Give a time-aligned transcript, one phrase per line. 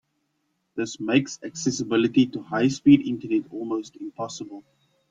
[0.73, 4.63] This makes accessibility to high speed internet almost impossible.